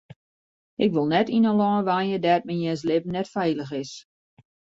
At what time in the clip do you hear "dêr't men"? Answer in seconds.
2.25-2.61